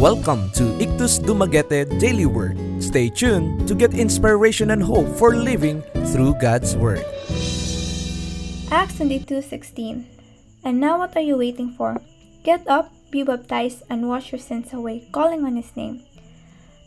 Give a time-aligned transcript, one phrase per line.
[0.00, 2.58] Welcome to Ictus Dumaguete Daily Word.
[2.82, 5.80] Stay tuned to get inspiration and hope for living
[6.12, 7.06] through God's Word.
[8.74, 10.04] Acts 22:16
[10.64, 12.02] And now what are you waiting for?
[12.42, 16.02] Get up, be baptized, and wash your sins away, calling on His name.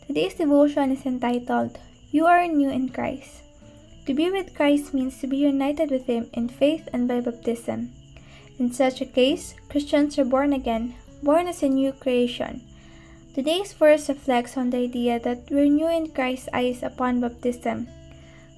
[0.06, 1.80] Today's devotion is entitled,
[2.12, 3.42] You Are New in Christ.
[4.06, 7.92] To be with Christ means to be united with Him in faith and by baptism.
[8.58, 12.62] In such a case, Christians are born again, born as a new creation.
[13.34, 17.88] Today's verse reflects on the idea that we're new in Christ's eyes upon baptism,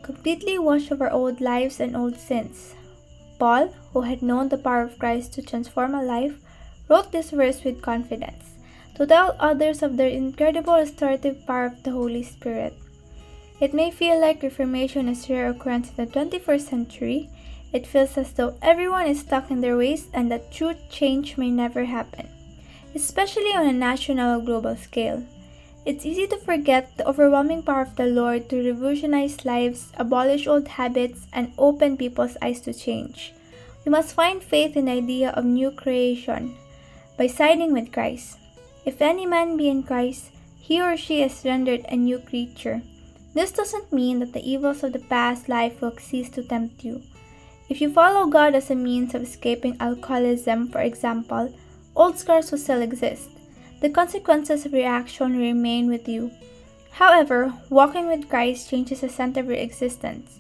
[0.03, 2.75] completely washed of our old lives and old sins.
[3.39, 6.39] Paul, who had known the power of Christ to transform a life,
[6.89, 8.57] wrote this verse with confidence
[8.97, 12.75] to tell others of the incredible restorative power of the Holy Spirit.
[13.61, 17.31] It may feel like Reformation is a rare occurrence in the 21st century.
[17.73, 21.51] It feels as though everyone is stuck in their ways and that true change may
[21.51, 22.29] never happen,
[22.95, 25.25] especially on a national or global scale.
[25.87, 30.69] It's easy to forget the overwhelming power of the Lord to revolutionize lives, abolish old
[30.69, 33.33] habits, and open people's eyes to change.
[33.85, 36.55] We must find faith in the idea of new creation
[37.17, 38.37] by siding with Christ.
[38.85, 42.83] If any man be in Christ, he or she is rendered a new creature.
[43.33, 47.03] This doesn't mean that the evils of the past life will cease to tempt you.
[47.69, 51.55] If you follow God as a means of escaping alcoholism, for example,
[51.97, 53.31] old scars will still exist.
[53.81, 56.31] The consequences of your action remain with you.
[56.93, 60.39] However, walking with Christ changes the center of your existence,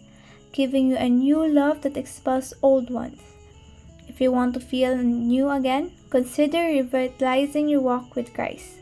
[0.53, 3.20] giving you a new love that expels old ones.
[4.09, 8.77] If you want to feel new again, consider revitalizing your walk with Christ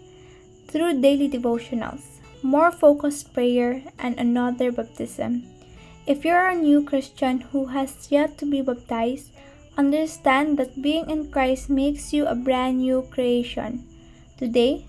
[0.66, 2.02] through daily devotionals,
[2.42, 5.44] more focused prayer, and another baptism.
[6.06, 9.30] If you are a new Christian who has yet to be baptized,
[9.78, 13.86] understand that being in Christ makes you a brand new creation.
[14.36, 14.84] Today,